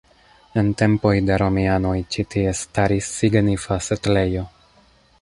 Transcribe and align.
En 0.61 0.71
tempoj 0.81 1.11
de 1.27 1.37
romianoj 1.41 1.93
ĉi 2.15 2.27
tie 2.37 2.57
staris 2.63 3.13
signifa 3.21 3.81
setlejo. 3.91 4.49